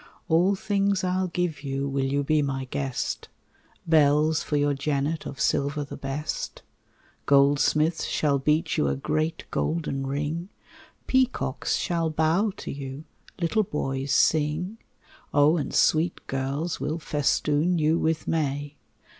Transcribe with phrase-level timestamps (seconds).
[0.29, 3.29] All things I'll give you Will you be my guest,
[3.85, 6.63] Bells for your jennet Of silver the best,
[7.27, 10.49] Goldsmiths shall beat you A great golden ring,
[11.05, 13.03] Peacocks shall bow to you,
[13.39, 14.79] Little boys sing,
[15.35, 18.77] Oh, and sweet girls will Festoon you with may.